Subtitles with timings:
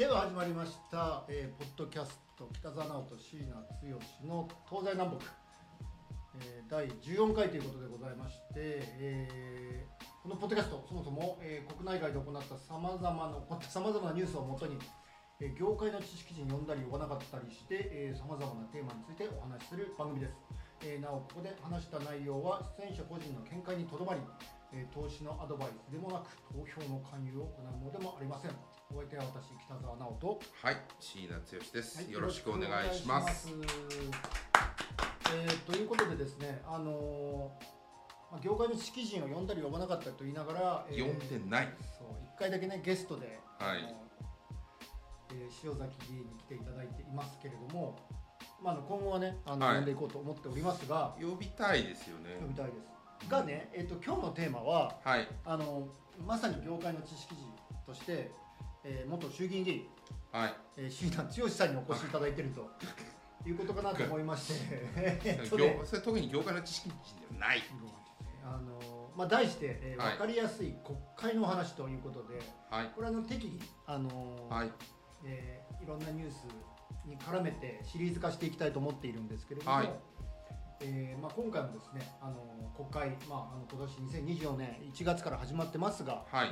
[0.00, 5.28] では始まりました、えーポッドキャスト北澤直人椎名剛の東西南北、
[6.40, 14.80] えー第14回ということでございまして、えーこのポッドキャストそもそも、えー国内外で行ったさまざまなさまざまなニュースをもとに、
[15.36, 20.32] えー業界の知識人呼んだり呼ばなかったりしてさまざまなテーマについてお話しする番組です、
[20.80, 24.24] えーなおここで話した内容は出演者個人の見解にとどまり
[24.72, 28.56] えー投資のアドバイスでもなく投票の勧誘を行うものでもありません。
[28.92, 33.48] お相手は私北澤直人、はい、椎名剛です、はいよろしくお願いします。
[33.48, 34.28] よろしくお願いします。
[35.32, 37.64] えーということでですね、あのー
[38.32, 41.68] まあ、業界の知識人を呼んだり呼ばなかったりと言いながら、えー呼んでない。
[41.96, 43.94] そう一回だけねゲストで、はい。
[45.30, 47.96] えー塩崎議員に来ていただいていますけれども、
[48.60, 49.76] まあ、あの今後はねあの、はい。
[49.76, 52.38] 呼んでいこうと思っておりますが呼びたいですよね。
[52.40, 52.72] 呼びたいで
[53.22, 53.30] す。
[53.30, 55.86] がね、えー、と今日のテーマははい、あの
[56.26, 57.46] まさに業界の知識人
[57.86, 58.32] として、
[58.84, 59.86] えー元衆議院議員、
[60.32, 62.68] はい、えー、椎名剛さんにお越しいただいていると。
[63.46, 64.82] いうことかなと思いまして、
[65.24, 67.62] えっと業ねそれ特に業界の知識人ではない。
[68.44, 70.12] あのまあ、題して、えーはい。
[70.12, 72.38] 分かりやすい国会のお話ということで、
[72.68, 74.70] はい、これはあの適宜、あのはい、
[75.24, 76.46] えーいろんなニュース
[77.06, 79.90] に絡めてシリーズ化していきたいと思っているんですけれども、はい。
[80.82, 86.48] えーまあ、今回もですね、あの国会、まあ、あの今年2024年1月から始まってますが、はい、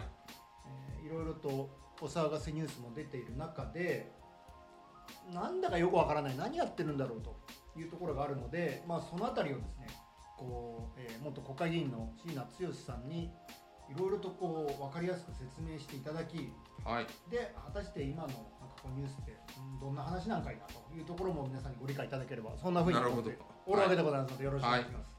[0.67, 4.12] えーいろいろとお騒がせニュースも出ている中で
[5.32, 7.36] なんだかよくわからない何やってるんだろうと
[7.78, 9.88] いうところがあるので、まあ、そのあたりをですね
[10.36, 13.30] こう、えー元国会議員の椎名剛さんに
[13.90, 16.52] いろいろとこう分かりやすく説明していただき
[16.84, 18.40] はい、で果たして今のなんか
[18.83, 23.36] こうニュースってうんどんな話なんかいなというところも皆さんにご理解いただければそんなふうに思って。
[23.66, 25.10] おるわけでございますのでよろしくお願いします。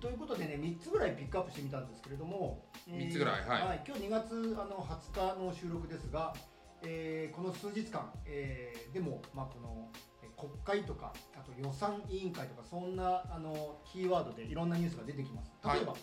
[0.00, 3.82] ということでね3つぐらいピックアップしてみたんですけれども、三つぐらいはい。
[3.86, 6.34] 今日2月あの20日の収録ですが、
[6.82, 9.88] えーこの数日間、えーでも、まあ、この
[10.22, 15.52] えー国会とかあと予算委員会とかそんなあのキーワードでいろんなニュースが出てきます。
[15.64, 15.94] 例えば、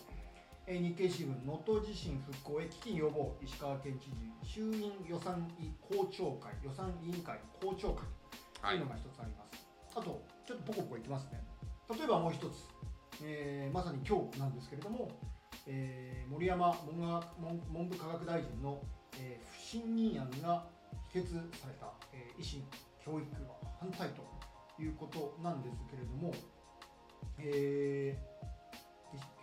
[0.66, 4.14] えー日経新聞能登地震復興へ基金要望石川県知事
[4.44, 8.06] 衆院予算委公聴会予算委員会の公聴会
[8.60, 8.76] とはい。
[8.76, 9.66] いうの、が一つあります、
[9.96, 11.42] あとちょっとポコポコいきますね。
[11.90, 12.64] 例えばもう一つ、
[13.24, 15.10] えーまさに今日なんですけれども、
[15.66, 18.80] えー森山文部科学大臣の、
[19.18, 20.66] えー不信任案が
[21.10, 22.62] 否決された、えー維新
[23.04, 24.22] 教育は反対と
[24.82, 26.32] いうことなんですけれども、
[27.38, 28.32] えー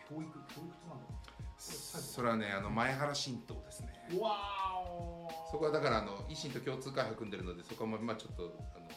[0.09, 1.19] 教育教育ってなんだろ
[1.59, 3.89] それはね、あの前原新党ですね。
[4.11, 4.37] うわ
[5.51, 8.87] そこはだからあの維新と共通会派組んでるので、そこはまあちょっとあの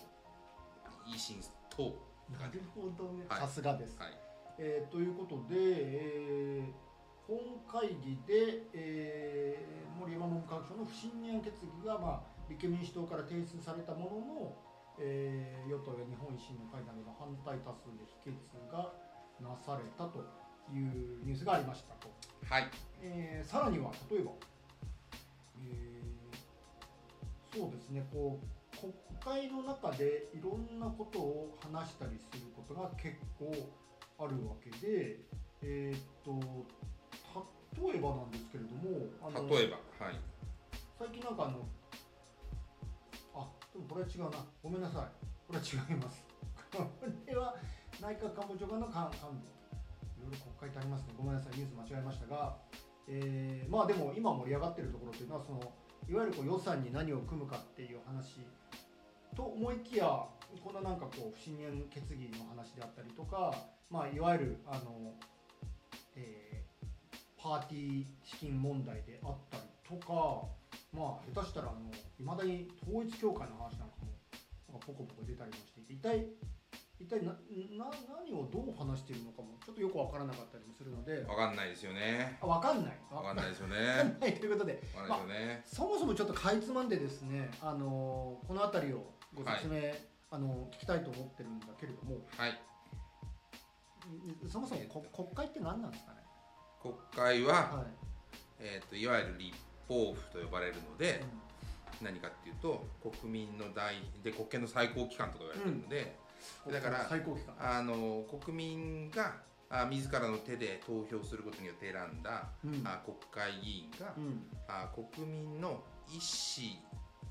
[1.13, 1.37] 維新
[1.77, 1.95] 党。
[2.31, 3.41] なるほどね、はい。
[3.41, 4.13] さすがです、はい、
[4.59, 6.82] えーということで、えー
[7.27, 7.39] 本
[7.69, 14.57] 会議で、えー森山文部科学省の不信任案決議が、まあ、立憲民主党から提出されたものの、
[14.99, 18.37] えー与党や日本維新の会などの反対多数で否決
[18.73, 18.91] が
[19.39, 20.27] なされたと
[20.75, 22.11] いうニュースがありましたと、
[22.51, 22.67] はい、
[23.01, 24.33] えーさらには例えば、
[25.63, 33.53] えーそうですねこう国会の中でいろんなことを話したりすることが結構
[34.19, 35.21] あるわけで、
[35.63, 36.33] えーっと
[37.77, 40.19] 例えばなんですけれどもあの例えば、はい、
[40.99, 41.67] 最近なんかあの
[43.35, 44.45] あでもこれは違うな。
[44.63, 45.27] ごめんなさい。
[45.47, 46.25] これは違います。
[46.73, 46.85] こ
[47.27, 47.57] れは
[48.01, 49.53] 内閣官房長官の幹幹部
[50.21, 51.15] いろいろ国会ってありますね。
[51.17, 51.57] ごめんなさい。
[51.57, 52.57] ニュース間違えましたが、
[53.09, 55.61] えーまあでも今盛り上がってるところっていうのはその
[56.09, 58.41] いわゆるこう予算に何を組むかっていう話
[59.37, 63.55] と思いきやこのなんかこう不信任決議の話であったりとか、
[63.91, 65.15] まあ、いわゆるあの、
[66.17, 66.52] えー
[67.43, 70.47] パーティー資金問題であったりとか
[70.95, 74.15] まあ下手したらいまだに統一教会の話なんかも
[74.71, 76.27] なんかポコポコ出たりもしていて一体
[77.03, 77.35] 一体な
[77.75, 82.39] な何をどう話しているのかもちょっとよくわからなかったりもするのでわかんないですよね。
[82.41, 83.75] あ分かんないわかんないですよね。
[83.75, 85.99] んないということでわかんないですよね。
[85.99, 89.83] そもそもちょっとかいつまんでですね、あのこの辺りをご説明、
[90.31, 92.51] あの聞きたいと思ってるんだけれども、はい、
[94.47, 96.22] んそもそもこ国会って何なんですかね？
[96.83, 98.65] 国会は、はい。
[98.65, 99.57] えっ、といわゆる立
[99.89, 101.25] 法府と呼ばれるので。
[102.03, 103.95] 何かっていうと国民の大
[104.25, 106.17] で国権の最高機関とか言われてるので、
[106.67, 107.55] うんだから最高機関。
[107.59, 109.35] あの国民が
[109.71, 116.19] あ自らの手で投票することによって選んだ、うんあ国会議員が、うんあ国民の意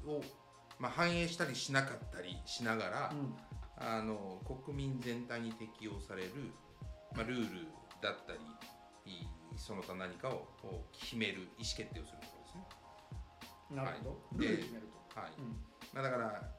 [0.07, 0.23] 思を、
[0.79, 3.35] まあ、反映したりしなかったりしながら、うん
[3.83, 6.29] あの国民全体に適用される、
[7.15, 7.67] まあ、ルール
[8.01, 8.41] だったりい
[9.61, 10.47] その他何かを
[10.91, 12.65] 決める意思決定をするところですね。
[13.77, 14.09] なるほど。
[14.09, 14.39] はい。
[14.39, 15.19] でルール決めると。
[15.19, 15.31] はい。
[15.37, 15.61] うん。
[15.93, 16.49] まあ、だから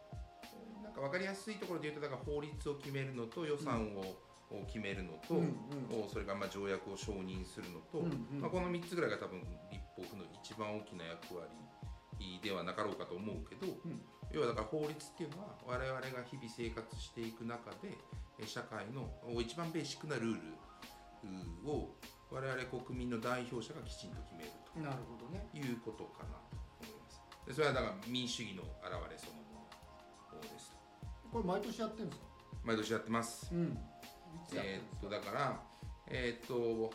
[0.82, 4.04] なんか分かりやすいところで言うとだから法律を決めるのと予算を
[4.66, 5.58] 決めるのと、うん
[5.90, 6.04] うん。
[6.04, 8.40] おそれからまあ条約を承認するのと、うんうん。
[8.40, 11.50] まあ、この3つぐらいが多分立法府の一番大きな役割
[12.42, 14.00] ではなかろうかと思うけど、ん。
[14.30, 17.98] 要はだから法律っていうのは我々が日々生活していく中で
[18.38, 20.40] え社会のお一番ベーシックなルール
[21.64, 21.94] うを
[22.32, 24.50] 我々国民の代表者がきちんと決める
[24.82, 25.46] なるほどね。
[25.52, 27.20] ということかなと思います。
[27.46, 29.68] でそれはだから民主主義の表れそのも
[30.32, 30.72] のです。
[30.72, 31.28] と。
[31.30, 32.26] これ毎年やってるんですか？
[32.64, 33.48] 毎年やってます。
[33.54, 33.78] うん。
[34.54, 35.60] えーっとだから
[36.08, 36.90] えーっと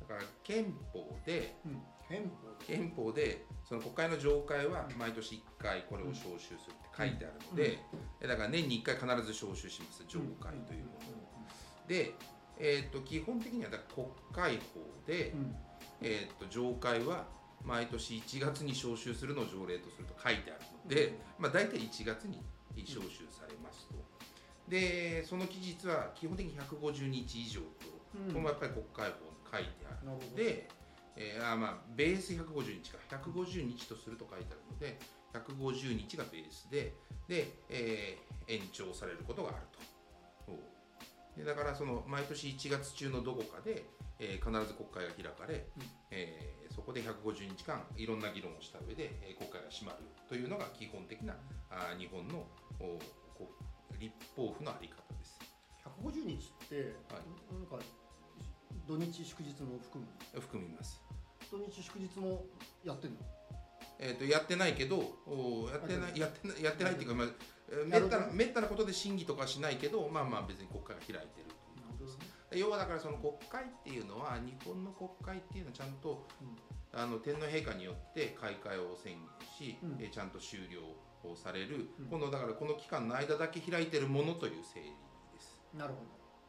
[0.00, 1.82] だから憲法でうん。
[2.08, 7.78] 憲法憲法でその国会の上会は毎年1回これを招集するって書いてあるので、
[8.20, 10.98] えだから年に1回必ず招集します上会というもの。
[10.98, 11.30] を。
[11.86, 12.12] で、
[12.60, 15.56] えーっと基本的には国会法で、うん。
[16.02, 17.26] えーっと上会は
[17.64, 22.42] 毎年1月に招集するのを条例とすると書いてあるので、まあ、大体1月に
[22.76, 23.94] 招集されますと。
[24.68, 27.66] でその期日は基本的に150日以上と、
[28.14, 28.28] うん。
[28.28, 30.36] これもやっぱり国会法に書いてあるなるほど。
[30.36, 30.68] で、
[31.16, 32.98] えーあまあベース150日か。
[33.10, 34.98] 150日とすると書いてあるので
[35.34, 36.94] 150日がベースで
[37.28, 39.58] で、えー延長されることがある
[40.46, 40.52] と
[41.38, 43.84] だからその毎年1月中のどこかで、
[44.18, 45.82] えー必ず国会が開かれ、うん。
[46.10, 51.34] えーそこで150日間いろんな議論をした上で、えー国会が閉まるというのが基本的な
[51.70, 52.46] あー日本の
[52.78, 52.98] お
[53.36, 53.50] こ
[53.90, 55.38] う立法府の在り方です。
[56.02, 56.76] 150日って、
[57.12, 57.24] はい。
[57.54, 57.78] なんか
[58.86, 60.04] 土日祝日も含
[60.34, 61.00] む含みます。
[61.50, 62.44] 土日祝日も
[62.84, 63.16] やってんの？
[64.02, 66.62] えー、とやってないけどおやってないやってない。
[66.62, 67.32] やってないっていうか、まあ、えー
[67.86, 71.86] めったなめったなことで審議とかはしないけどまあまあ別に国会が開いてるという。
[71.86, 72.18] ことです
[72.52, 76.26] 要はだからその国会っていうのは日本の国会っていうのはちゃんと、
[76.92, 79.96] あの天皇陛下によって開会を宣言し、うん。
[80.00, 80.82] えーちゃんと終了
[81.22, 82.06] をされる、うん。
[82.06, 84.86] このだからこの期間の間だけ開いてるものという整理
[85.32, 85.62] です。
[85.78, 86.00] なるほ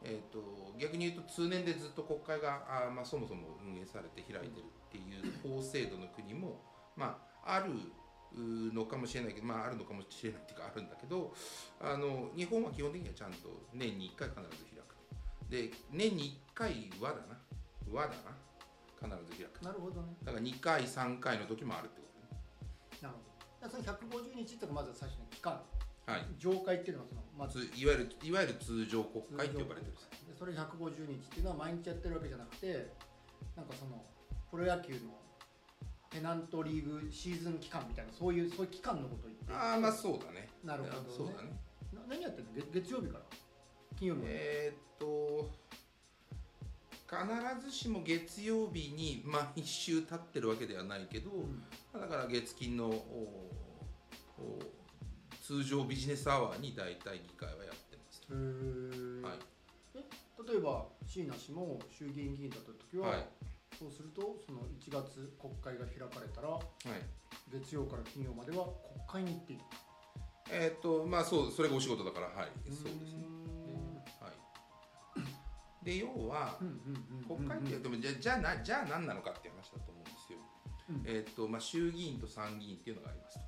[0.04, 6.60] えー、と逆に言うと通年でずっと国会があー、まあ、そもそも運営されて開いてるっていう法制度の国も、
[6.96, 7.76] まあ、あるう
[8.38, 11.34] のかもしれないけど、まあ、あるのかもしれないっていうかあるんだけど
[11.82, 14.96] あの日本は基本的にはちゃんと年に1回必ず開く。
[14.96, 15.02] と
[15.50, 17.36] で年に1回はだな。
[17.92, 18.32] はだな。
[18.96, 19.60] 必ず開く。
[19.60, 20.16] どなるほどね。
[20.24, 22.08] だから2回3回の時もあるってこ
[23.02, 23.70] なるほど。
[23.70, 25.54] その150日っていうのがまず最初の期間。
[25.54, 26.26] とねはい。
[26.40, 27.68] 上会っていうのはそのまず。
[27.68, 29.92] ついわゆるいわゆる通常国会って呼ばれてる。
[29.92, 32.94] んですでそれ150日っていうのは毎日やってるわけじゃなくて
[33.56, 34.04] なんかその
[34.50, 35.21] プロ野球の
[36.12, 39.54] ペナントリーグシーズン期間みたいなそういうそういう期間のことを言って。
[39.54, 40.50] ああまあそうだね。
[40.64, 41.08] なるほどね。
[41.16, 41.58] そうだね。
[41.94, 42.52] な何やってんの？
[42.54, 43.24] 月月曜日から？
[43.98, 45.50] 金曜日えーっと
[47.08, 51.64] 必ずしも月曜日に毎週立ってるわけではないけど、うん。
[51.94, 52.90] だから月金のお
[54.38, 54.60] お
[55.42, 59.22] 通常ビジネスアワーに大体議会はやってますへー。
[59.22, 59.34] はい。
[60.48, 63.26] 例えば椎名氏も衆議院議員だった時は、はい
[63.82, 66.62] そうするとその1月国会が開かれたらはい。
[67.52, 68.66] 月曜から金曜までは
[69.10, 69.64] 国会に行っている。
[70.52, 72.50] えーっとまあそうそれがお仕事だからはい。
[72.70, 73.26] そうですね。
[74.22, 75.86] はい。
[75.86, 76.60] で要は
[77.28, 80.38] 国会ってでもじゃじゃあなじゃあ何なのかっていう話だと思うんですよ、
[80.90, 81.02] うん。
[81.06, 83.42] えーっとまあ衆議院と参議院っていうのがありますと。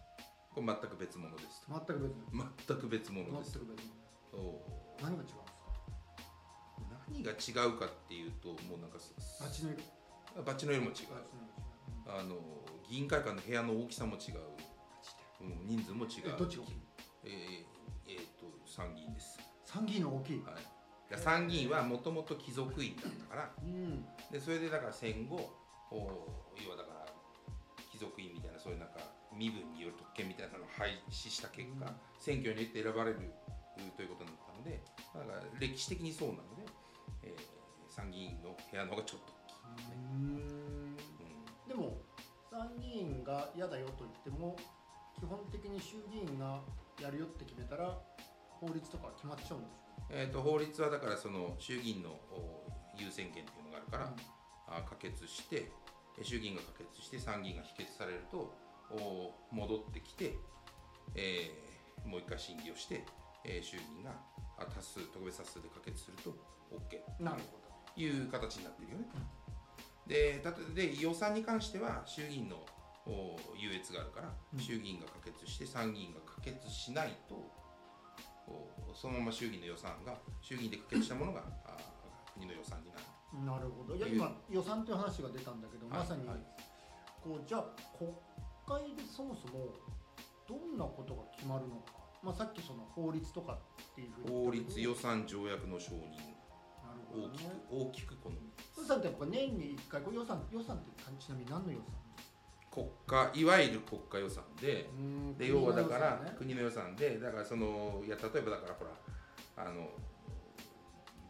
[0.56, 1.72] これ全く別物ですと。
[1.72, 3.60] 全く別の全く別物です
[5.02, 5.44] 何が違うんですか？
[7.14, 9.82] 何が違うかっていうともうなんかそバチの色
[10.36, 10.96] バッチの色も違う。
[12.08, 12.36] あの
[12.90, 14.40] 議員会館の部屋の大きさも違う、
[15.42, 16.34] うん、人数も違う。
[16.36, 16.74] えどっちが大きい？
[17.26, 17.32] えー
[18.08, 20.42] えーと参議院です、参議院の大きい？
[20.44, 23.52] はい、参議院はもともと貴族院だったから。
[23.64, 24.06] うん。
[24.32, 25.54] でそれでだから戦後
[25.92, 25.96] お
[26.64, 27.06] 要はだから
[27.92, 29.00] 貴族院みたいなそういうなんか
[29.38, 31.94] 身分による特権みたいなのを廃止した結果、うん。
[32.20, 33.20] 選挙によって選ばれる
[33.78, 36.66] うということになったのでだから歴史的にそうなので、
[37.24, 37.54] えー
[37.94, 39.34] 参議院の部屋の方がちょっと
[39.74, 40.38] 大きい、うん。
[40.38, 40.98] うん
[41.68, 41.98] でも
[42.52, 44.56] 参議院が嫌だよと言っても
[45.20, 46.62] 基本的に衆議院が
[47.02, 47.98] やるよって決めたら
[48.60, 49.72] 法律とか決まっちゃうんでし
[50.10, 52.64] えー、と法律はだからその衆議院のお
[52.98, 54.14] 優先権っていうのがあるから、
[54.68, 55.72] あ可決して
[56.20, 58.54] え衆議院が可決して参議院が否決されると
[58.92, 60.38] お戻ってきて、
[61.16, 61.74] えー
[62.08, 63.06] もう一回審議をして、
[63.46, 64.12] えー衆議院が
[64.58, 66.32] あ多数特別多数で可決すると
[66.72, 67.58] OK ょなるほ
[67.96, 69.06] という形になってるよね。
[70.08, 72.58] でたとで予算に関しては衆議院の
[73.06, 74.60] お優越があるから、うん。
[74.60, 77.36] 衆衆議院が可決して参議院が可決しないと
[78.48, 81.78] おそのまま衆議院の予算が衆議院で可決したものがあ
[82.34, 83.04] 国の予算になる。
[83.34, 83.96] どなるほど。
[83.96, 86.38] いや今予算という話が出たんだけど、はいまさに、はい。
[87.22, 87.66] こうじゃあ
[87.98, 88.12] 国
[88.68, 89.74] 会でそもそも
[90.48, 96.18] どどんなことが決まるのか、まあ、さっきその法律とかっていうふうに法律予算条約の承認。
[96.84, 98.36] なるほど大きくね大きくこの
[98.84, 101.88] 予算ってやっぱ年に1回これ予算予算ってちなみに何の予算
[102.70, 104.90] 国家いわゆる国家予算で。
[104.98, 105.38] うん。
[105.38, 106.96] で要はだから国の予算ね。
[106.98, 108.92] 国の予算でだからそのいや例えばだからほら
[109.66, 109.90] あの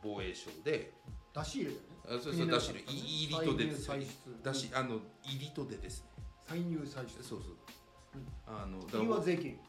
[0.01, 0.93] 防衛省で。
[1.35, 1.87] 出し入れだよね。
[2.05, 6.07] あそうそう出し入れ入りと出です出出しあの入りと出ですね。
[6.45, 7.57] 歳入歳出そうそう。
[8.15, 8.27] うん。
[8.47, 9.59] あのだ国からは税金。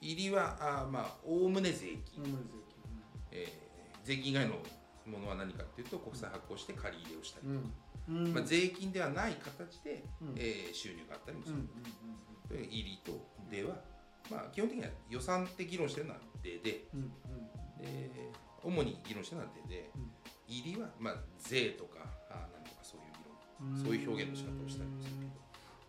[0.00, 2.32] 入りはあまあおおむね税金、うん。
[2.32, 2.38] 税
[3.32, 3.70] えー
[4.02, 4.54] 税金以外の
[5.06, 7.60] ものは何かっていうと国債発行して借り入れをしたり、金
[8.08, 8.34] うん。
[8.34, 10.34] まあ、税金ではない形で、うん。
[10.36, 11.68] えー収入があったりもすうんる、
[12.50, 13.12] うんで入りと
[13.50, 13.76] 出は、
[14.30, 17.82] まあ、基本的には予算って議論してるのは出でうんうん。
[17.82, 18.10] で
[18.62, 20.10] 主に議論してるのは出で、うん。
[20.48, 23.18] 入りは、まあ、税とかあなんとかそういう議
[23.62, 23.82] 論うん。
[23.84, 25.30] そういう表現の仕方をしたりもするけど、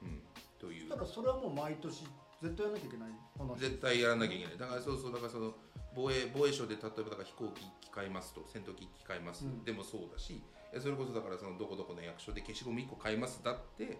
[0.03, 0.21] うん、
[0.59, 0.89] という。
[0.89, 2.05] だからそれはもう毎年
[2.41, 4.57] 絶対やらなきゃいけない話絶対やらなきゃいけない。
[4.57, 5.53] だからそうそうだからその
[5.95, 9.63] 防衛防衛省で例えばだから飛行機機買いますと戦闘機機買います、うん。
[9.63, 10.41] でもそうだし
[10.73, 13.97] えそれこそだからそのどこどこの役所で消しゴム1個買いますだって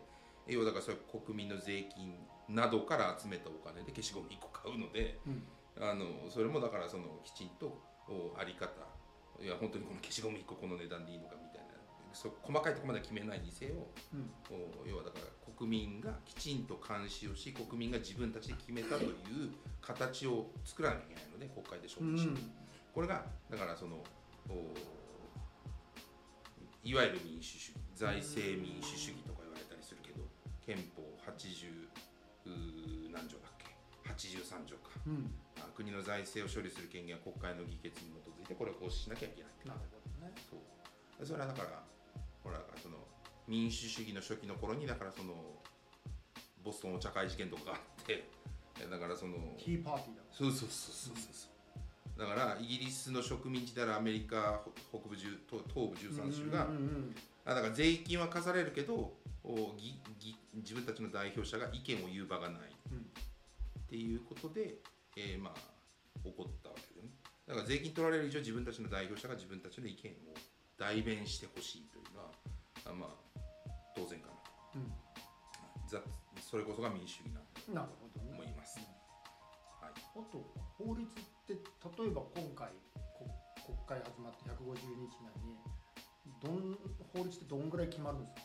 [0.48, 2.16] 要はだからそれ国民の税金
[2.50, 5.44] などから集めたお金で消しゴム1個買うのでうん。
[5.80, 8.68] あのそれもだからそのきちんとおあり方
[9.42, 11.51] いや本当にこの消しゴム1個この値段でいいのかみたいな
[12.14, 14.30] そ細かいところまでは決めないにせようん。
[14.50, 15.26] お要はだから
[15.56, 19.14] 国民がきちんと監視をし国民が自分たちで決めたという
[19.82, 22.42] 形を作らなきゃいけないので国会で承うん認して、
[22.94, 24.04] これがだからその
[24.50, 24.74] お
[26.84, 30.26] いわゆる民主主義財政民主主義とか言われたりするけど
[30.66, 31.88] 憲法80
[32.46, 33.70] うー何条だっけ
[34.10, 34.90] ？83条か。
[35.06, 35.30] うん。
[35.60, 39.68] あ国の財政を処理する権限は国会の議決に基づいてこれを行使しなきゃいけない。
[39.68, 40.34] なるほどね。
[40.50, 41.26] そう。
[41.26, 41.84] それはだから
[42.44, 42.98] ほらその
[43.48, 45.34] 民主主義の初期の頃にだからその
[46.64, 48.24] ボストンお茶会事件とかがあって
[48.80, 51.52] え だからそのティーパーティーだそうそうそうそうそうそう。
[52.20, 62.62] だからイギリスの植民地であるアメリカ北部10東東部13州が、うんうんあだから税金は課されるけどおぎぎ自分たちの代表者が意見を言う場がない。
[62.92, 62.98] うん。
[63.00, 63.02] っ
[63.90, 64.78] ていうことで、
[65.16, 65.72] えーまあ
[66.24, 67.10] 起こったわけでね。
[67.48, 70.36] だから税金取られる以上自分たちの代表者が自分たちの意見を
[70.82, 72.34] 代弁してほしいというのは
[72.90, 73.10] あまあ
[73.96, 74.34] 当然かな。
[74.34, 74.90] とうん。
[75.88, 76.02] ざ
[76.42, 77.34] それこそが民主主義
[77.70, 78.80] なんだと思います、
[79.80, 80.42] はい、あと
[80.80, 81.06] 法律っ
[81.46, 82.70] て例えば今回
[83.14, 83.30] こ
[83.62, 84.74] 国会始まって150
[85.06, 85.62] 日内に
[86.42, 86.78] どん
[87.14, 88.42] 法律ってどんぐらい決まるんですか？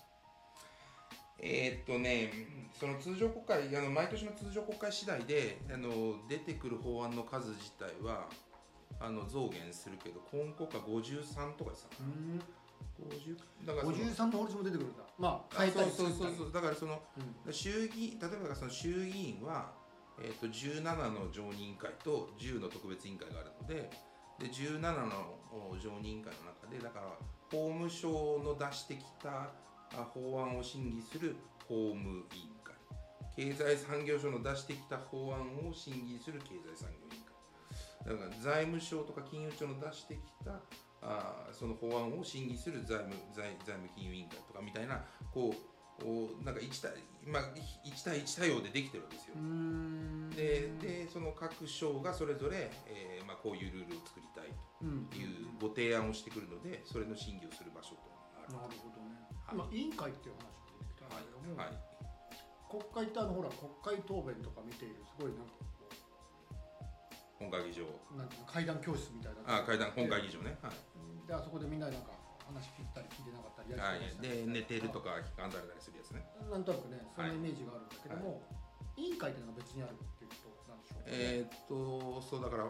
[1.39, 2.33] えーっとね、
[2.81, 8.27] その通常国会、あの毎年の通常国会次第であの出てくる法案の数自体は
[8.99, 12.41] あの増減するけど、今国会53とかさ、うん。
[12.97, 15.03] 50だからその53の法律も出てくるんだ。
[15.19, 16.99] まああ変えたりそうそうそう作そうだからそのっ
[17.45, 19.73] たり衆議院例えばその衆議院は、
[20.19, 23.91] えー、と17の常任委員会と10の特別委員会があるので
[24.39, 27.07] で17のお常任委員会の中でだから
[27.51, 29.51] 法務省の出してきた
[29.93, 31.37] あ法案を審議する
[31.69, 32.67] 法務委員会。
[33.37, 37.26] 経済産業省の出してきた法案を審議する経済産業委員会
[38.07, 40.61] だから財務省とか金融庁の出してきた
[41.03, 45.03] あその法案を審議する財務財財務金融委員会とかみたいな
[45.35, 46.93] こうおなんか1対,、
[47.25, 47.43] まあ、
[47.85, 49.35] 1対1対応でできてるわけですよ。
[49.37, 49.39] う。
[49.41, 50.31] ん。
[50.31, 55.07] ででその各省がそれぞれ、えーまあ、こういうルールを作りたいうん。
[55.07, 58.77] というご提案をしてくるのでそれの審議をする場所というのがある。
[58.77, 59.57] なるほどね、はい。
[59.57, 61.97] 今委員会っていう話が出てきたんだけども、はい。
[62.69, 65.76] 国会ってあのほら国会答弁とか見ているすごいなんかこ
[67.39, 67.85] 本会議場。
[67.85, 69.61] うなんていうの会談教室みたいな。
[69.61, 71.29] あ会談本会議場ね、はい。
[71.29, 72.13] であそこでみんなでなんか
[72.47, 76.25] 話聞いたり聞いてなかったりやはいり取りしたりで寝てるとか批判されたりするやつね。
[76.51, 78.43] なんとなくねそんなイメージがあるんだけども、
[78.97, 82.69] 委員会っていうのが別にあるっていうことなんでしょうか、えーっとそうだから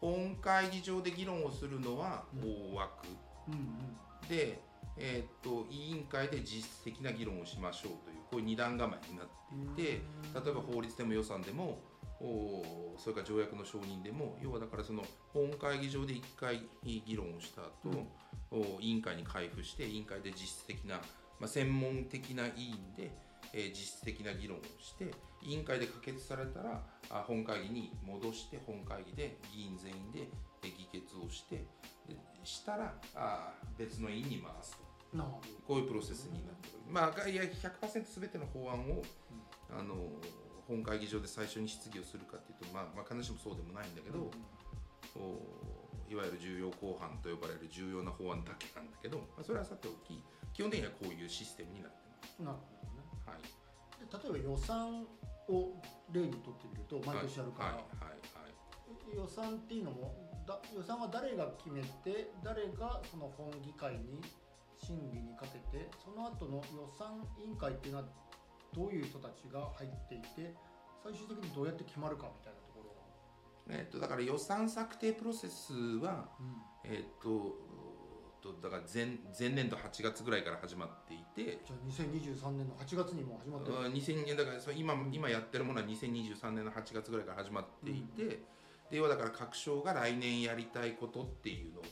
[0.00, 3.08] 本会議場で議論をするのは大枠、
[3.48, 3.98] うん
[4.28, 4.60] で、
[4.96, 9.26] えーっと委員会で実質的な議論をしましょうというこういう二段構えになっ
[9.74, 11.78] ていて、例えば法律でも予算でもお
[12.20, 18.06] それから条約の承認でも要はだからその本会議場で1回議論をした後、
[18.50, 20.96] お委員会に開付して委員会で実質的な、
[21.38, 23.10] まあ、専門的な委員で、
[23.52, 30.28] えー実質的な議論をして委員会で可決されたらあ本会議に戻して本会議で議員全員で
[30.64, 31.64] えー議決をして
[32.08, 34.88] でしたらあ別の委員に回すと。
[35.66, 39.02] こういうプロセスになっておりまあ、いや100%すべての法案を、
[39.70, 39.94] あの
[40.68, 44.28] 本会議場で最初に質疑をするかっていうと、まあ、まあ必ずしもそうでもないんだけど、
[45.16, 45.40] お
[46.08, 50.20] いわゆる重要公判と呼ばれる重要な法案だけなんだけど、まあ、それはさておき
[50.52, 53.00] 基本的にはこういうシステムになってなるほどね。
[53.24, 53.32] ます。
[53.32, 53.42] はい。
[54.04, 55.02] で例えば予算
[55.48, 55.72] を
[56.12, 59.16] 例にとってみると毎年やるから、はいはいはい。
[59.16, 60.14] 予算っていうのも
[60.46, 64.20] だ予算は誰が決めて誰がその本議会に
[64.80, 68.08] 審議にかけてその後の予算委員会っていうのは
[68.74, 70.54] どういう人たちが入っていて
[71.02, 76.28] 最終的にどうやって決まるかみたいなところえっとだから予算策定プロセスは
[76.84, 77.68] えっと
[78.40, 83.78] とだから前前年度8月ぐらいから始まっていてじゃあ2023年の8月にもう始まってる。
[83.78, 88.40] あ2000年だから今今やってるものは2023年の8月ぐらいから始まっていて、
[88.90, 91.90] で要はだから各省が来年やりたいことっていうのをピ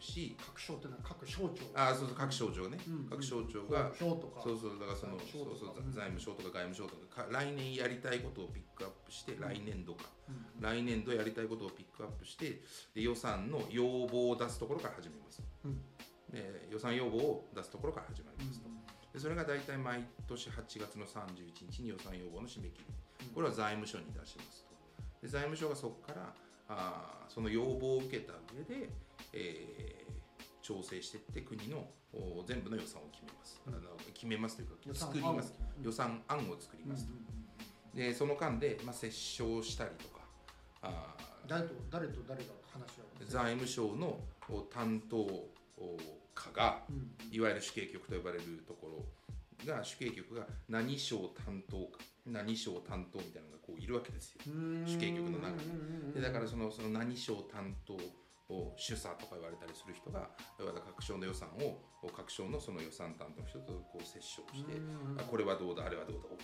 [0.00, 4.42] し各省っていうのは各省庁あそうそう各省庁ね、うん各省庁が、省とか。
[4.42, 10.04] そうそうだからそのそうそう財務省とか外務省とかか来年やりたいことをピックアップして、来年度か。
[10.28, 10.62] うん。
[10.62, 12.62] 来年度やりたいことをピックアップして
[12.94, 15.80] で予算の要望を出すところから始めます、うん。
[16.32, 18.68] で予算要望を出すところから始まりますと、
[19.12, 22.94] でそれが大体毎年8月の31日に予算要望の締め切り。
[23.34, 24.74] これは財務省に出しますと。
[25.22, 26.34] で財務省がそこから
[26.68, 28.88] あーその要望を受けた上で、
[29.34, 29.94] えー
[30.64, 33.78] 調整していって国のお全部の予算を決めます、あの
[34.14, 35.52] 決めますというか作ります。
[35.82, 37.12] 予算案を作りますと、
[37.94, 40.20] でその間で、まあ、折衝したりとか
[40.80, 45.44] あー誰と誰と誰が話し合うんですか財務省のお担当お
[46.34, 47.10] 課がうん。
[47.30, 49.04] いわゆる主計局と呼ばれるとこ
[49.66, 54.40] ろが主計局が何省担当か何省担当みたいなのがこういるわけですよ。
[54.86, 56.14] 主計局の中に。
[56.14, 58.00] でだからそのその何省担当を
[58.76, 61.80] 主査とか言われたりする人が各省の予算を
[62.14, 64.76] 各省のその予算担当の人とこう折衝して、
[65.16, 66.34] あこれはどうだあれはどうだ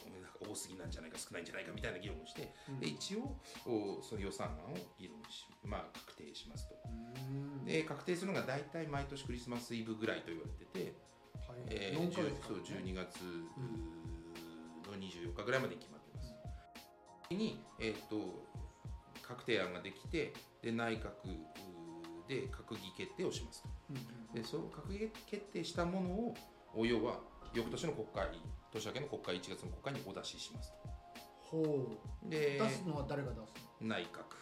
[0.41, 6.75] 多すぎなんじゃないか少ないんじゃないかみたいな議論をして、で一応おその予算案を議論し、まあ、確定しますと。
[7.65, 10.95] で確定するのが大体毎年クリスマスイブぐらいと言われてて、
[11.69, 13.21] えー、4ヶ10月そう12月
[14.89, 16.35] の24日ぐらいまでに決まってます。
[17.35, 18.49] に、えー、と
[19.23, 21.13] 確定案ができてで内閣
[22.31, 23.69] で閣議決定をしますと。
[24.33, 26.35] でその閣議決定したものを
[26.77, 27.19] お要は
[27.53, 28.39] 翌年の国会
[28.73, 30.77] 年明けの国会1月の国会にお出ししますと。
[31.43, 32.31] ほう。
[32.31, 34.39] で出すのは誰が出す内閣。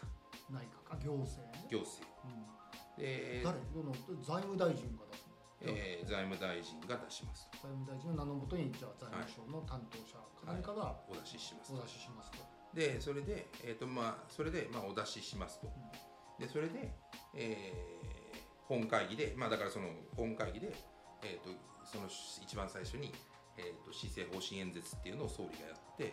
[0.53, 0.93] の内閣。
[0.93, 1.41] あ行政？
[1.57, 2.05] ね行政。
[2.29, 3.03] うん。
[3.03, 3.57] で、誰？
[3.73, 5.73] どの財務大臣が出すの？
[5.73, 7.49] えー財務大臣が出します。
[7.57, 11.73] 財務大臣の名のもとにじゃあ財務省の担当者か何かがお出しします。
[11.73, 12.39] おと出ししますと、
[12.75, 15.73] でそれで、えーとまあ、それで、まあ、お出ししますと、
[16.39, 16.93] でそれで、
[17.39, 17.99] えー
[18.69, 20.77] 本会議で、まあ、だからその本会議で、
[21.25, 21.49] えー、と
[21.89, 23.11] その一番最初に、
[23.57, 26.13] えー、と施政方針演説っていうのを総理がやって、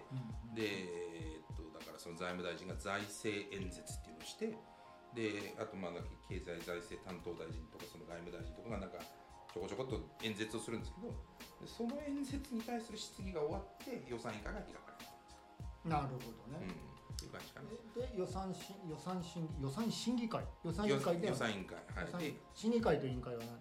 [0.56, 4.56] で、えー、とだからその財務大臣が財政演説っていうのをして
[5.12, 5.92] であとまあ
[6.32, 9.04] 経済財政担当大臣とかその外務大臣とかがなんか
[9.52, 16.94] ちょこちょこっと演説をするんですけどでその演説に対する質疑が終わって予算委員会が開かれるんですなるほどうん、
[17.38, 17.69] ね、っていう感じかな。
[18.02, 20.43] でで予算し予算審議予算審議会？
[20.63, 21.28] 予算委員会で。
[21.28, 22.34] 予算委員会、はい。
[22.54, 23.50] 審議会と委員会は何？
[23.50, 23.60] 違う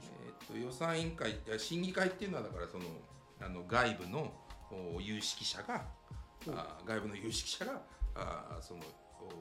[0.00, 2.84] えー、と予算委員会審議会っていうのはだからその
[3.40, 4.32] あの外部の
[4.94, 5.84] お有識者が
[6.46, 6.54] うん。
[6.58, 7.82] あ外部の有識者が
[8.14, 8.80] あその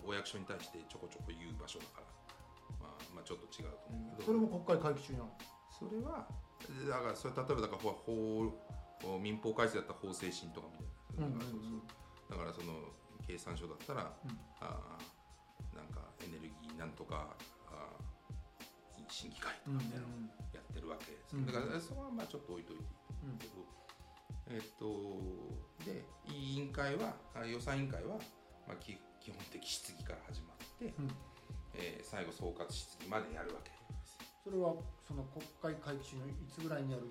[0.06, 2.08] おお役所に対してちょこちょこ言う場所だから、
[2.80, 5.38] まあ、まあちょっと違うと思うけど、それも国会会期中なの？
[5.70, 6.28] それは
[6.90, 7.92] だからそれ例えばだから法
[9.04, 10.80] 法民法改正だったら法制審とかみ
[11.20, 11.88] たいな、うんうんうん。
[12.32, 12.74] だからその
[13.28, 14.40] 経産省だったら、うん。
[14.62, 17.36] あーなんかエネルギーなんとか
[17.68, 20.20] あー審議会とかみたいなのを
[20.54, 22.84] やってるわけです、うんだからそこはまあちょっと置いといて。
[23.26, 23.54] いいけど、
[24.54, 24.86] えっと
[25.84, 28.18] で委員会はあ予算委員会は、
[28.68, 31.10] まあ、き基本的質疑から始まって、うん。
[31.74, 34.26] えー最後総括質疑までやるわけですよ。
[34.46, 34.76] それは
[35.08, 37.04] その国会会期中のいつぐらいにやる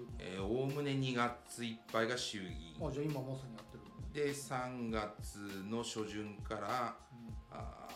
[0.43, 2.87] おおむね2月いっぱいが衆議院。
[2.87, 3.83] あじゃあ今まさにやってる
[4.15, 7.35] で3月の初旬からうん。
[7.51, 7.95] あー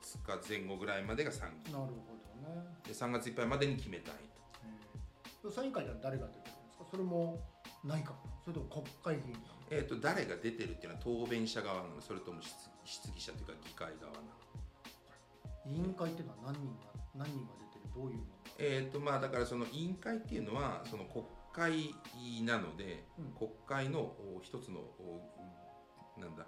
[0.00, 2.64] 20日前後ぐらいまでが参議院なるほどね。
[2.86, 5.48] で3月いっぱいまでに決めたいと。
[5.48, 6.84] 予算委員会では誰が出てるんですか？
[6.90, 7.38] それも
[7.84, 8.12] 内閣
[8.44, 9.36] それとも国会議員
[9.70, 14.24] えー、と誰が出てるっていうのは答弁者側なのそれとも質質疑者というか議会側なの
[15.66, 17.90] 委員会っていうのは何人が何人が出てる？
[17.94, 18.26] どういうもの？
[18.58, 21.94] えーとまあ、だからその委員会っていうのはその国会
[22.44, 23.32] なので、うん。
[23.32, 25.39] 国会のお一つのお
[26.20, 26.46] なんだ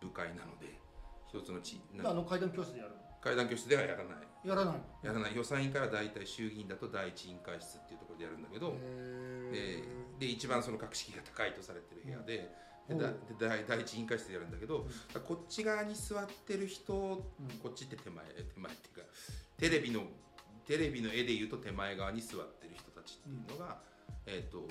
[0.00, 0.78] 部会なので
[1.26, 2.90] 一つのちなあの階段教室でやる。
[2.90, 4.16] の会談教室ではやらない。
[4.44, 4.74] やらない。
[4.74, 5.34] のやらない。
[5.34, 9.82] 予算委員会は大体衆議院だと第一委員会室っていうところでやるんだけど、へ
[10.20, 12.54] でで一番その格式が高いとされてる部屋で,
[12.90, 12.98] うん。
[12.98, 13.04] で、
[13.40, 14.86] 第第一委員会室でやるんだけど、
[15.26, 17.48] こっち側に座ってる人うん。
[17.58, 19.06] こっちって手前手前っていうか
[19.56, 20.02] テレビの
[20.66, 23.78] テレビの絵で言うと手前側に座ってる人たちっていうのが、
[24.26, 24.68] えっ、と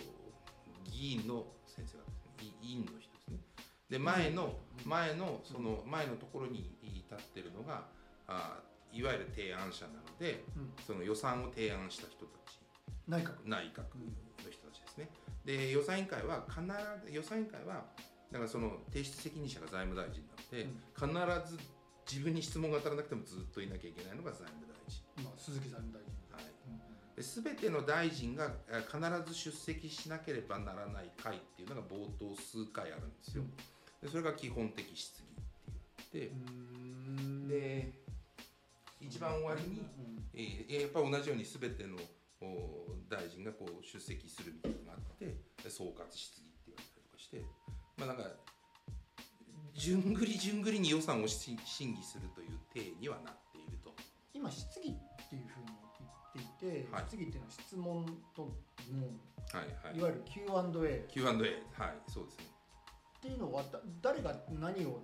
[0.91, 3.12] 議員の先生方ですね委委員の人
[3.93, 7.85] で前の前のその前のところに立ってるのが
[8.27, 8.57] あ
[8.91, 10.73] いわゆる提案者なのでうん。
[10.83, 12.57] その予算を提案した人たち。
[13.07, 13.33] 内閣。
[13.45, 15.09] 内閣の人たちですね。
[15.45, 16.61] で予算委員会は必
[17.05, 17.85] ず予算委員会は
[18.31, 21.59] だからその提出責任者が財務大臣なので、必ず
[22.09, 25.05] 自分に質問が当たらなくてもずっといなきゃいけないのが財務大臣。
[25.23, 26.09] まあ鈴木財務大臣。
[26.33, 27.21] はい。
[27.21, 28.97] 全ての大臣がえ必
[29.29, 33.43] ず出席しなければならない会っていうのが冒頭数回あるんですよ。
[34.03, 35.23] でそれが基本的質疑
[36.03, 37.45] って言うん。
[37.45, 37.93] って、で
[38.99, 41.95] 一番終わりに、うんえーやっぱり同じように全ての
[42.41, 47.41] お大臣がこう出席するみたいなのがあってで総括質疑って言われたりとかして
[47.97, 48.23] まあなんか
[49.73, 53.93] 順繰り順繰りに予算をし審議するという体にはなっていると。
[54.33, 55.67] 今質疑っていうふうに
[56.35, 57.03] 言っていて、はい。
[57.07, 59.97] 質疑っていうのは質問とはいはい。
[59.97, 62.52] いわゆる Q&A Q&A はいそうですね。
[63.23, 64.99] っていうのはだ誰が何を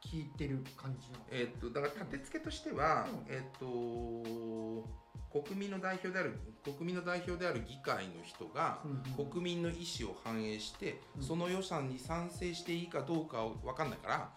[0.00, 1.24] 聞いてる感じなの？
[1.32, 3.34] えーっとだから立て付けとしては、うん。
[3.34, 4.88] えーっと
[5.32, 9.30] 国民の代表である国民の代表である議会の人が、うんうん。
[9.30, 11.22] 国民の意思を反映して、うん。
[11.24, 14.30] その予算に賛成していいかどうかは分かんないから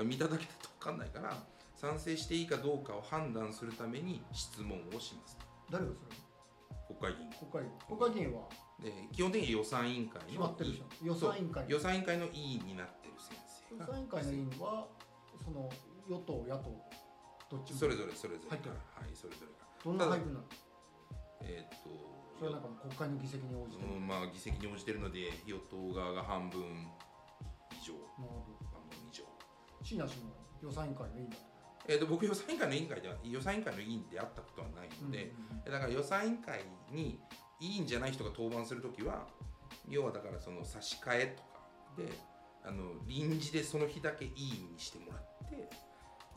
[0.00, 1.36] あ見ただけだと分かんないから
[1.74, 5.38] 賛成していいかどうかを判断するために質問をします
[5.70, 6.16] 誰がそれ？
[6.98, 7.30] 国会議員。
[7.50, 7.98] 国会議員。
[7.98, 8.65] 国会議員は？
[8.82, 11.06] で基本的に予算委員会の決まってるじゃん。
[11.06, 11.64] 予算委員会。
[11.68, 13.36] 予算委員会の委員になってる先
[13.70, 13.86] 生が。
[13.86, 14.86] 予算委員会の委員は
[15.44, 15.68] その
[16.08, 16.70] 与党野党
[17.50, 17.78] どっちも。
[17.78, 18.50] それぞれそれぞれ。
[18.50, 18.60] はい
[19.14, 19.66] それぞれが。
[19.84, 20.46] どんな配分なの？
[21.42, 21.88] えーっと
[22.38, 26.60] それはなんか国会の議席に応じてまあ議席に応じてるので与党側が半分
[27.72, 27.94] 以上。
[28.18, 29.24] 半分以上。
[29.82, 31.36] 椎名氏も予算委員会の委員だ。
[31.88, 35.32] えー、と僕予算委員会の委員会では予算委員会の委員であったことはないので、
[35.64, 37.20] だから予算委員会に
[37.60, 39.26] 委員じゃない人が登板するときは
[39.88, 41.48] 要はだからその差し替えとか
[41.96, 42.12] で
[42.64, 45.68] あの臨時でその日だけ委員にしてもらって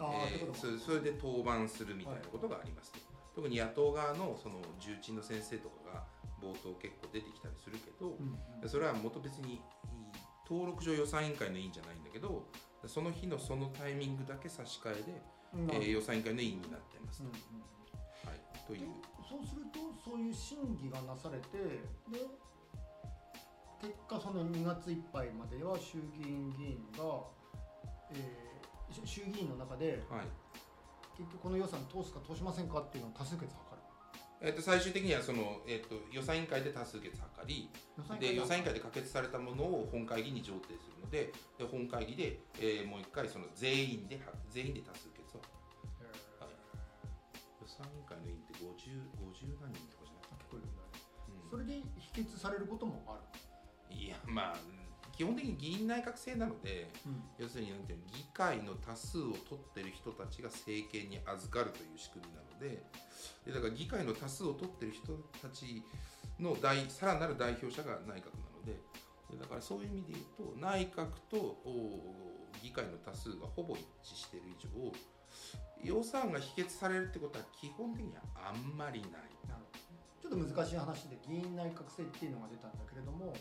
[0.01, 2.93] えーそそれで登板するみたいなことがあります。
[2.93, 2.99] と、
[3.35, 6.03] 特に野党側のその重鎮の先生とかが
[6.41, 8.69] 冒頭結構出てきたりするけど、うんうん。
[8.69, 9.61] それは元別に
[10.49, 12.47] 登録上予算委員会の委員じゃないんだけど
[12.87, 15.21] その日のそのタイミングだけ差し替えで、
[15.53, 15.69] うん。
[15.71, 17.35] えー予算委員会の委員になってますと,、うんうん
[18.29, 18.79] はい、という。
[18.79, 18.85] で
[19.29, 22.25] そうするとそういう審議がなされてで
[23.79, 27.21] 結果その2月いっぱいまでは衆議院議員が、
[28.11, 28.49] えー
[28.91, 30.25] し衆議院の中ではい。
[31.17, 33.77] 結局この予算通すか通しませんかっていうのを多数決図る。
[34.41, 37.69] えー、と最終的にはその、えー、と予算委員会で多数決図り
[38.21, 45.18] で予算委員会で可決されたものを本会議に上程するのでで本会議で、えーもう一回その全員では全員で多数決
[48.89, 51.03] 50, 50何人とかじゃなくて、聞こえるんだね。
[51.29, 51.49] うん。
[51.49, 53.19] それで否決されることもあ
[53.93, 54.55] る、いやまあ
[55.19, 56.89] 基本的に議員内閣制なので
[57.37, 62.81] 要するになんていうの議会の多数を取ってる人たちが政権に預かるという仕組みなので
[63.45, 65.83] でだから議会の多数を取ってる人たち
[66.39, 68.79] の大さらなる代表者が内閣なので
[69.29, 72.15] でだからそういう意味で言うと内閣とお
[72.63, 74.69] 議会の多数がほぼ一致している以上
[75.83, 79.11] 予算が否決されるってことは基本的にはあんまりない。
[79.47, 80.39] なるほど。
[80.39, 83.33] ちょっと難しい話で議員内閣制っていうのが出たんだけれども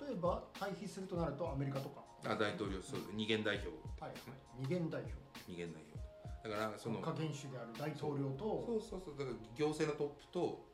[0.00, 3.68] 例えば対比するとなるとアメリカとか、あ大統領そう二元代表。
[3.98, 4.14] はい。
[4.60, 5.14] 二元代表。
[5.48, 6.48] 二元代表。
[6.48, 8.64] だからその国家元首である大統領と。
[8.66, 9.18] そうそうそう。
[9.18, 10.70] だから行政のトップと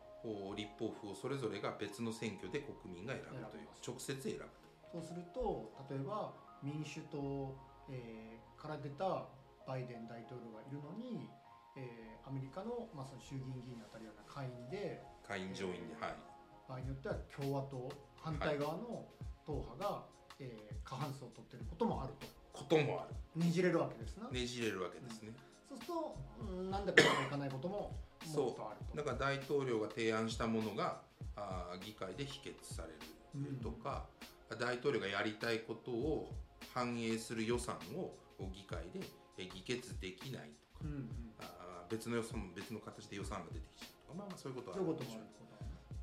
[0.57, 4.45] 立法府をそれぞれが別の選挙で国民が選ぶという選直接選ぶ
[4.91, 7.55] そうすると例えば民主党、
[7.89, 9.27] えーから出た
[9.67, 11.29] バイデン大統領がいるのに、
[11.77, 16.15] えーアメリカの,、まあその衆議院議員にあたるような会員で下院上院にはい。
[16.69, 19.07] 場合によっては共和党反対側の
[19.47, 20.03] 党派が、
[20.41, 22.27] えー過半数を取っていることもあると。
[22.53, 23.15] こともある。
[23.45, 25.33] ねじれるわけですな、ねじれるわけですね、
[25.69, 27.75] そうすると、うん、なんでこうもいかないことも
[28.35, 28.97] もっとあると。
[28.97, 31.01] だから大統領が提案したものが
[31.37, 32.89] あー議会で否決され
[33.41, 34.07] るとか、
[34.59, 36.33] 大統領がやりたいことを
[36.75, 38.15] 反映する予算を
[38.53, 39.01] 議会でえ
[39.45, 40.85] 議決できないとか。
[40.85, 44.19] うんうん、あー別の予算も別の形で予算が出てきちゃうとか。
[44.19, 45.21] まあまあそういうことはあでしょ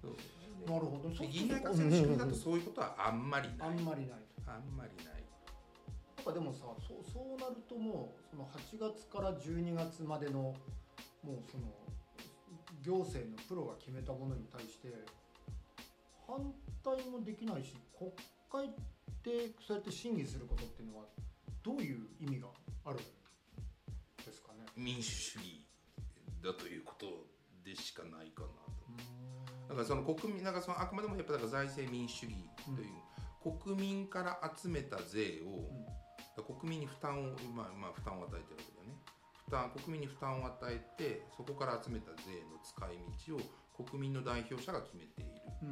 [0.07, 1.09] るうなるほど。
[1.09, 3.77] でそう議員内閣制の仕組みだとそういうことはあんまりあない。
[3.77, 4.51] んまりないと。
[4.51, 5.23] あんまりない。
[6.17, 10.55] なんかでもさそうそうなるともうその8月から12月までの
[11.23, 11.67] もうその
[12.81, 14.87] 行政のプロが決めたものに対して
[16.27, 18.11] 反対もできないし国
[18.49, 18.69] 会
[19.23, 21.05] でそうやって審議することっていうのは
[21.63, 22.47] どういう意味が
[22.85, 22.99] ある？
[24.75, 25.65] 民主主義
[26.43, 27.05] だということ
[27.63, 28.53] でしかないかなと。
[29.69, 32.35] だからその国民なんかそのあくまでもやっぱだから財政民主主義
[32.75, 35.69] という、国民から集めた税を、
[36.35, 38.97] だから国民に負担を、まあ、まあ負担を与えてるわけだよね。
[39.45, 45.31] 負担国民に負担を与えてそこから集めた税の使い道を国民の代表者が決めている。
[45.63, 45.69] うん。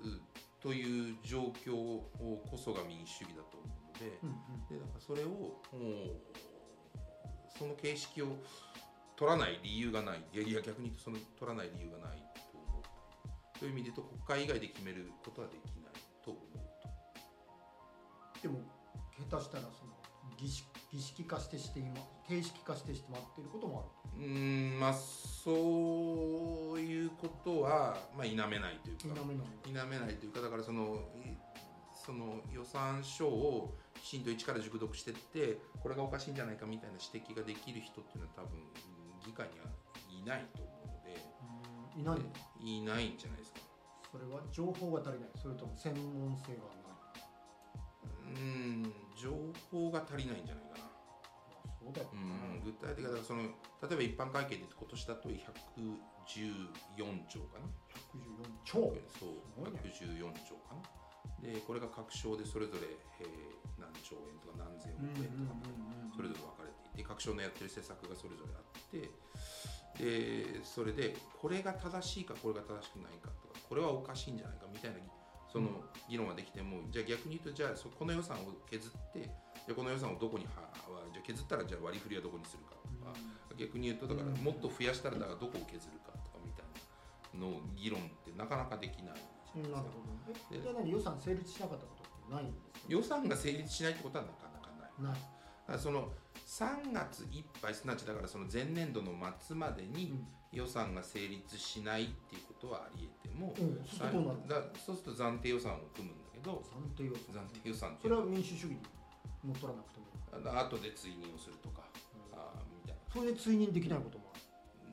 [0.00, 0.20] うう
[0.62, 4.68] という状況こそが民主主義だと思うのでうん。
[4.68, 6.49] でだからそれをもう
[7.60, 8.38] その形式を
[9.16, 12.16] 取らない理由がないいやいや逆にその取らない理由がない
[12.50, 16.58] と思うという意味で言うと国会以外で決めることはできないと思う
[18.40, 18.40] と。
[18.40, 18.60] でも
[19.28, 19.92] 下手したらその
[20.38, 21.92] 儀式儀式化してして今
[22.26, 30.98] 形式化してしまっていることもあるうーんまあそういうことは、まあ、否めないというか否めない否めないというかだからその
[32.06, 38.66] その予算書をきちんと一から熟読してってこれがおかしいんじゃないかみたいな指摘ができる人っていうのは多分うん
[39.26, 39.66] 議会には
[40.10, 41.22] いないと思うので
[41.94, 42.00] うん。
[42.00, 42.24] いないで
[42.60, 43.60] いないんじゃないですか。
[44.10, 45.30] それは情報が足りない。
[45.36, 46.80] それとも専門性がない。
[48.30, 48.36] うー
[48.86, 49.30] ん情
[49.70, 50.84] 報が足りないんじゃないかな。
[50.84, 50.90] ま
[51.66, 53.48] あそうだようん具体的なその例
[53.92, 57.66] えば一般会計で今年だと114兆かな。
[58.64, 58.94] 114兆？
[59.18, 59.28] そう
[59.70, 59.78] ね。
[59.84, 60.82] 114兆かな。
[61.42, 62.80] でこれが各省でそれぞれ、
[63.20, 63.59] えー何
[64.02, 65.56] 兆円とか何千億円とか
[66.16, 69.10] それぞれ分かれていて各省のやってる施策がそれぞれあって
[69.98, 74.98] でそれでこれが正しいかこれが正しくないかとかこれはおかしいんじゃないかみたいな
[75.50, 83.12] その議論ができてもじゃあ逆に言うとじゃあそこの予算を削ってじゃあこの予算をどこにははじゃあ削ったらじゃあ割り振りはどこにするかとか、
[83.58, 84.38] 逆に言うとだからうん。
[84.38, 86.70] もっと増やしたらだからどこを削るかとかみたい
[87.34, 89.82] なのを議論ってなかなかできないじゃないですか。
[89.82, 90.38] なるほど。
[90.54, 91.99] えじゃあ何予算成立しなかったこ
[92.30, 94.68] ないんですか予算が成立しないってことはなかなか
[95.02, 95.12] ない。
[95.68, 95.78] ない。
[95.78, 96.10] その
[96.46, 100.18] 3月いっぱいすなわちだからその前年度の末までに
[100.52, 107.44] 予算が成立しないっていうことはありえても、うん、うん、そうするとどうなるだそうすると暫定予算を組むんだけど暫定予算。
[107.44, 108.78] 暫定予算それは民主主義に
[109.44, 110.06] 乗っ取らなくても。
[110.50, 111.82] は後で追認をするとか、
[112.32, 114.38] あーみたいそれで追認できないこともあ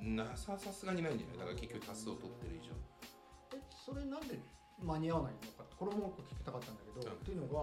[0.03, 1.37] るななささすがにないんじゃない？
[1.37, 2.73] だから結局多数を取ってる以上。
[3.57, 4.39] えそれなんで
[4.81, 5.39] 間に合わないの？
[5.77, 7.17] これも聞きたかったんだけど、うん。
[7.17, 7.53] っていうのが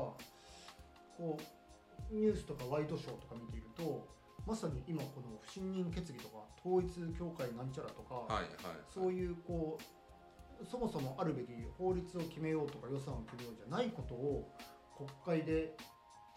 [1.17, 4.07] こうニュースとかワイドショーとか見ていると
[4.47, 8.47] まさに今この不信任決議とか統一教会なんちゃらとか、はいはい
[8.93, 14.49] そういうこうそもそもあるべき法律を決めようとか予算を決めようじゃないことを
[14.97, 15.77] 国会で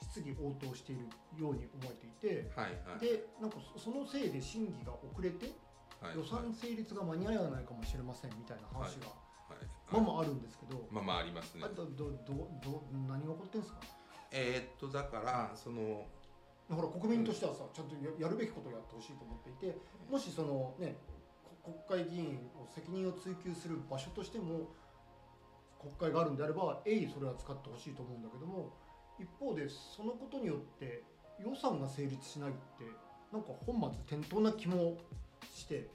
[0.01, 1.05] 質疑応答している
[1.39, 2.99] ように思えていてはいはい。
[2.99, 5.51] でなんかそそのせいで審議が遅れて
[6.01, 9.26] はい予算成立が間に合わないかもしれませんみたいな話がはい
[9.91, 11.61] まあまああるんですけど、まあまあありますね。
[11.63, 13.79] あどどどど何が起こってんですか？
[14.31, 16.05] えーっとだからその
[16.69, 19.77] ほら国民としてはさちゃんとややるべきことをやってほしいと思っていて
[20.11, 20.97] もしそのね
[21.63, 24.67] こ国会議員を責任を追及する場所としても
[25.79, 28.73] 国会があるんであれば鋭意それは使ってほしいと思うんだけども
[29.17, 31.03] 一方でそのことによって
[31.39, 32.83] 予算が成立しないって
[33.31, 34.97] なんか本末転倒な気も
[35.55, 35.87] して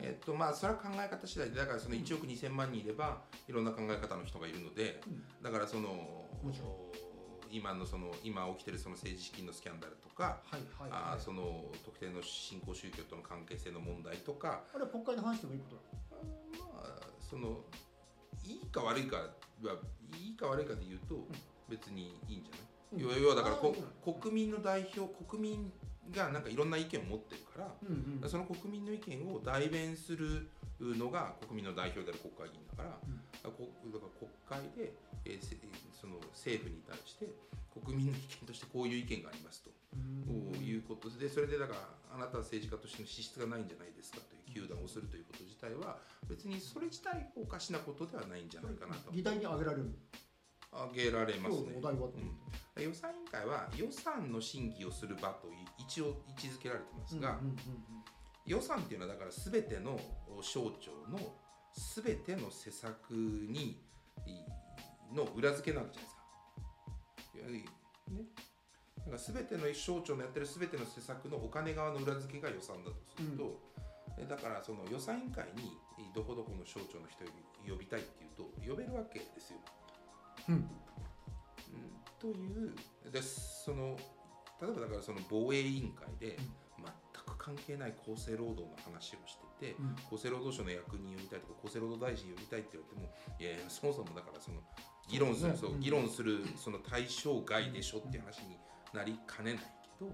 [0.00, 5.00] えっとまあそれは考え方次第でだからその1億2000万人いればいろんな考え方の人がいるので
[5.42, 6.24] だからその
[7.50, 15.82] 今のその今起きてるその政治資金のスキャンダルとか、はいはい、その特定の新興宗教との関係性の問題とか、あれは国会で話してもいいことだ
[16.58, 17.60] まあその
[18.44, 19.24] いいか悪いかは
[20.14, 21.26] いいか悪いかで言うと
[21.68, 23.22] 別にいいんじゃない、うん。
[23.22, 23.56] 要はだから
[24.12, 25.72] 国民の代表国民
[26.14, 28.30] がなんかいろんな意見を持ってるから、うんうん。
[28.30, 30.48] その国民の意見を代弁する
[30.80, 33.18] のが国民の代表である国会議員だから、うん。
[33.92, 34.92] だから国会で、
[35.24, 35.56] えーせ
[36.00, 37.26] その政府に対して
[37.74, 40.64] 国民の意見としてこういう意見がありますと、うん。
[40.64, 41.10] いうこと。
[41.10, 41.80] でそれでだから
[42.14, 49.10] あなたは政治家としての資質がないんじゃないですかという糾弾をするということ自体は別にそれ自体おかしなことではないんじゃないかなと。
[49.12, 49.90] 議題に挙げられる
[50.72, 51.74] 挙げられますね。
[51.76, 52.82] うん。
[52.82, 57.56] 予算委員会は予算の審議をする場と一応位置づけられてますが、うんうんうん
[58.48, 60.00] 予算っていうのはだから全ての
[60.40, 61.20] 省庁の
[61.94, 63.76] 全ての施策に
[64.24, 64.40] い
[65.14, 67.78] の裏付けなわけじゃないですか。
[68.08, 68.24] ね、
[68.96, 73.60] だから全ての省庁のやってる全ての施策のお金側の裏付けが予算だとすると、
[74.16, 75.76] えだからその予算委員会に
[76.14, 77.28] どこどこの省庁の人を
[77.68, 79.58] 呼びたいっていうと呼べるわけですよ。
[80.48, 80.54] うん。
[80.54, 80.68] うん
[82.18, 82.74] という
[83.12, 83.96] でその
[84.60, 89.94] 例えばだからその防衛委員会で全く関係ない厚生労働の話をしてて、うん。
[90.10, 94.58] 厚生労働省の役人呼びたいとか厚生労働大臣呼びたいって言われてもいやいやそもそもだからその
[95.08, 95.72] 議論するそね。
[95.74, 95.80] うん。
[95.80, 98.58] 議論するその対象外でしょっていう話に
[98.92, 99.62] なりかねない
[99.98, 100.10] けど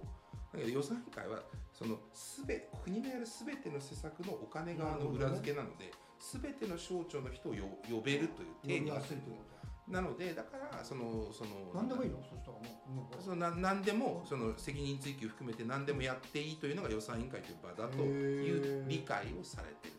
[0.52, 1.42] だけど予算委員会は
[1.72, 9.42] そのすべ国のやる全ての施策のお金側の裏付けなので全ての省庁の人をよ呼べるという定義がやすいというこ
[9.88, 12.16] なのでだからそのその何でもいいの？
[12.22, 13.22] そしたらもうもう。
[13.22, 19.98] そのな何でもその責任追及含めて何でもやっていいというのが予算委員会という場だという理解をされている。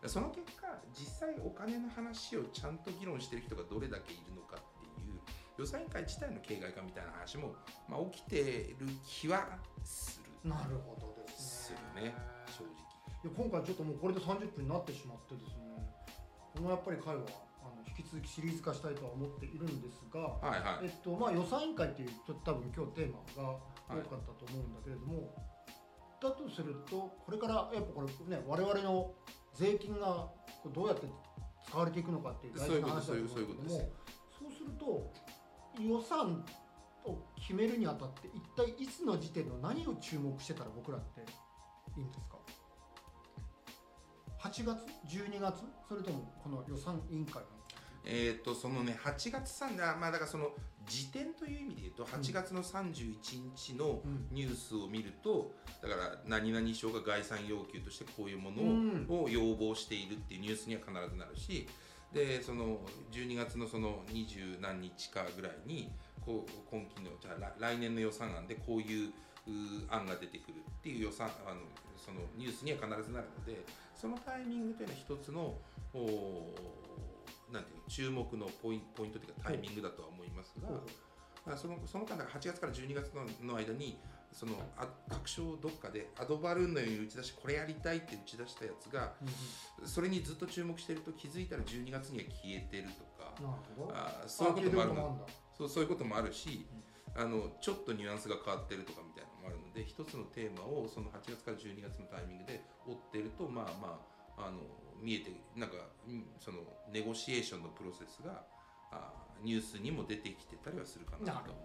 [0.00, 0.66] とその結果
[0.98, 5.20] 実際お金の話をちゃんと議論している人がどれだけいるのかっていう
[5.58, 7.54] 予算委員会自体の形骸化みたいな話も、
[7.88, 10.48] まあ、起きてる気はする。
[10.48, 11.74] なるほどですね。
[11.74, 12.14] するね
[12.46, 12.72] 正直。
[13.24, 15.68] いや今回ちょっともうこれで30分になってしまってですね。
[16.54, 17.22] このやっぱり会は
[17.98, 20.84] 引き続きシリーズ化したいとは思っているんですが、はいはい。
[20.84, 23.58] えっとまあ、予算委員会っていうと多分今日テーマが
[23.88, 25.34] 多かったと思うんだけれども、
[26.22, 29.12] だとするとこれからやっぱこれね我々の
[29.54, 30.28] 税金が
[30.72, 31.06] どうやって
[31.66, 35.12] 使われていくのかっていう大事な話だと思うんだけどもそうすると
[35.80, 36.44] 予算
[37.04, 41.20] を決めるにあたって一体いつの時点の何を注目してたら僕らって
[41.96, 42.38] いいんですか
[44.40, 47.57] ？8月12月それともこの予算委員会の
[48.04, 50.50] えー、とそのね8月3あまあだからその
[50.86, 53.16] 時点という意味で言うと8月の31
[53.54, 54.26] 日のうん。
[54.30, 59.06] ニュースを見るとだから何々省が概算要求としてこういうもうん。
[59.06, 61.68] のを要望しているっていうニュースには必ずなるし
[62.12, 62.80] でその
[63.12, 65.90] 12月のその二十何日かぐらいに
[66.24, 69.12] こう今期のじゃあ来来年の予算案でこういう
[69.90, 71.60] 案が出てくるっていう予算あの
[71.96, 75.58] そのニュースには必ずなるのでそのタイミングというのは一つの
[75.92, 77.07] おー
[77.52, 80.68] なんていうの注目のポインポイントというかタイミングだとは思いますが、
[81.46, 83.98] まあ、そのその間だから8月から12月のの間に
[84.32, 89.12] そのあ各省どっかでアドバルーンのように打ち出しこれやりたいって打ち出したやつが
[89.84, 93.32] それにずっと注目してると気づいたら12月には消えてるとか
[93.94, 96.66] あーそういうこともあるそうそういうこともあるし、
[97.16, 103.98] あのちょっとニュアンスが変わってるとかみたいなのもあるので一つのテーマをその8月から12月のタイミングで追ってるとまあま
[104.38, 104.62] ああの
[105.00, 106.58] 見えてなんかうんその
[106.92, 108.44] ネゴシエーションのプロセスが
[108.90, 111.24] あニュースにも出てきてたりはするかなと。
[111.26, 111.58] なるほどね。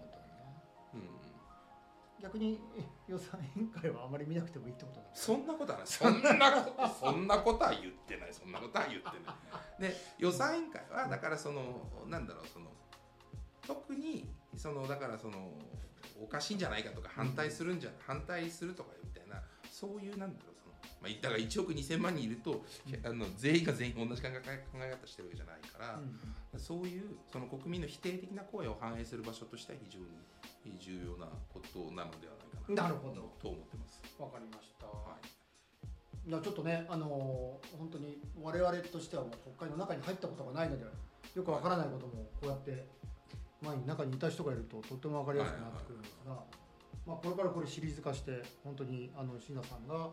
[0.94, 5.86] うん、逆にえ予算委員会はあまり見なくてもいいってことだそんなことはない。
[5.86, 8.28] そんなことそんなことは言ってない。
[8.32, 9.90] そんなことは言ってない。
[9.90, 12.66] で予算委員会はだからそのなんだろうその
[13.66, 15.52] 特にそのだからその
[16.22, 20.53] おかしいんじゃないかとか反対するんじゃ、反対するとかみたいなそういうなんだろう
[21.04, 22.64] まあ、だから1億2000万人いると、
[23.04, 24.40] あの全員が全員同じ考え
[24.72, 26.58] 考え方してるわけじゃないから、うん。
[26.58, 33.36] そういうその国民の否定的な声を反映する場所としては非常に重要なことなのではないかななるほど。
[33.38, 34.00] と思ってます。
[34.18, 35.34] わかりました、はい。
[36.24, 40.84] ちょっとね、あのー本当に我々としてはもう国会の中に入ったことがないので
[41.34, 42.86] よくわからないこともこうやって
[43.60, 46.32] 前に中にいた人がいるととってもわかりやすくなってくるんですが、
[47.06, 50.10] まあ、これからこれシリーズ化して本当にあの椎名さんが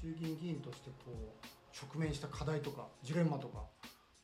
[0.00, 3.64] 衆議院議員としてこう直面した課題とかジレンマとか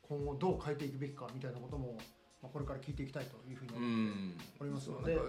[0.03, 1.95] 今後どう変えていくべきかみたいなことも、
[2.43, 5.23] まあ、これから聞いていきたいというふうにう思んっておりますので、は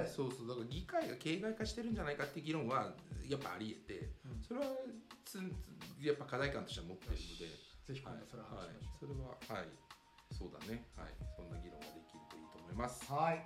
[0.00, 0.08] い。
[0.08, 2.94] そうそうだから議会が形骸化してるんじゃないかっていう議論は
[3.28, 4.40] やっぱあり得て、うん。
[4.40, 4.66] それは
[5.24, 5.38] つ
[6.00, 7.46] やっぱ課題感としては持ってるので、
[7.88, 9.14] ぜひ今はい度それはいしましょう。
[9.44, 9.68] それははい。
[10.32, 10.88] そうだね。
[10.96, 11.12] はい。
[11.36, 13.04] そんな議論ができるといいと思います。
[13.12, 13.44] はい。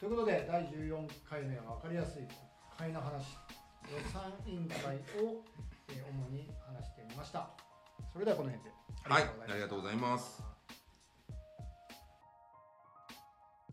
[0.00, 3.36] ということで、第14回目は分かりやすい国会の話、
[3.90, 5.42] 予算委員会を、
[5.88, 7.50] えー主に話してみました。
[8.12, 8.70] それではこの辺で。
[9.02, 10.59] はいありがとうございます